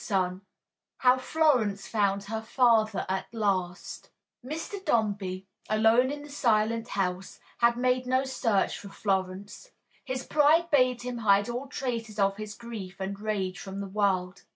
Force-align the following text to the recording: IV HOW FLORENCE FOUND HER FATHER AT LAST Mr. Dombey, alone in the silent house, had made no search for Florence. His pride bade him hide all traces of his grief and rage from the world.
IV 0.09 0.41
HOW 0.97 1.17
FLORENCE 1.19 1.85
FOUND 1.87 2.23
HER 2.23 2.41
FATHER 2.41 3.05
AT 3.07 3.31
LAST 3.35 4.09
Mr. 4.43 4.83
Dombey, 4.83 5.45
alone 5.69 6.09
in 6.09 6.23
the 6.23 6.29
silent 6.31 6.87
house, 6.87 7.39
had 7.59 7.77
made 7.77 8.07
no 8.07 8.23
search 8.23 8.79
for 8.79 8.89
Florence. 8.89 9.69
His 10.03 10.25
pride 10.25 10.71
bade 10.71 11.03
him 11.03 11.19
hide 11.19 11.49
all 11.49 11.67
traces 11.67 12.17
of 12.17 12.37
his 12.37 12.55
grief 12.55 12.99
and 12.99 13.19
rage 13.19 13.59
from 13.59 13.79
the 13.79 13.85
world. 13.87 14.41